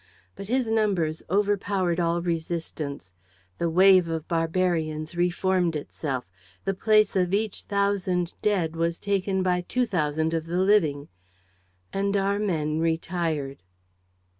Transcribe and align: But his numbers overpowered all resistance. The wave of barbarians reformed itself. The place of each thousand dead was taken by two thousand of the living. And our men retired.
But 0.35 0.47
his 0.47 0.71
numbers 0.71 1.21
overpowered 1.29 1.99
all 1.99 2.23
resistance. 2.23 3.13
The 3.59 3.69
wave 3.69 4.07
of 4.07 4.27
barbarians 4.27 5.15
reformed 5.15 5.75
itself. 5.75 6.25
The 6.65 6.73
place 6.73 7.15
of 7.15 7.35
each 7.35 7.65
thousand 7.65 8.33
dead 8.41 8.75
was 8.75 8.97
taken 8.97 9.43
by 9.43 9.61
two 9.61 9.85
thousand 9.85 10.33
of 10.33 10.47
the 10.47 10.57
living. 10.57 11.07
And 11.93 12.17
our 12.17 12.39
men 12.39 12.79
retired. 12.79 13.61